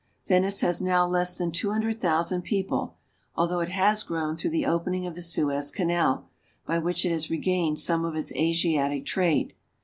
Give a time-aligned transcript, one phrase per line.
[0.27, 2.97] Venice has now less than two hundred thousand people,
[3.35, 6.27] although it has grown through the opening of the Suez Canal,
[6.65, 9.53] by which it has regained some of its Asiatic trade.